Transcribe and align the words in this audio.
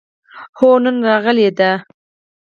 هو، 0.57 0.69
نن 0.83 0.95
راغلې 1.07 1.49
ده 1.57 1.71